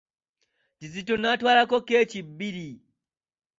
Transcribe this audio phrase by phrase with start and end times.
[0.77, 2.69] Kizito n'atwalako keeki bbiri.